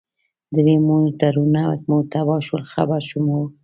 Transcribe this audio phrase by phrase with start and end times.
[0.55, 3.43] درې موټرونه مو تباه شول، خبر شوم، هو.